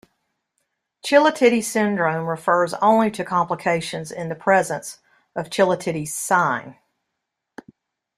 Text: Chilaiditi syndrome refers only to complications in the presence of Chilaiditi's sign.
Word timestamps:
Chilaiditi 1.05 1.63
syndrome 1.63 2.25
refers 2.25 2.73
only 2.73 3.11
to 3.11 3.23
complications 3.23 4.11
in 4.11 4.29
the 4.29 4.35
presence 4.35 4.97
of 5.35 5.51
Chilaiditi's 5.51 6.11
sign. 6.11 6.75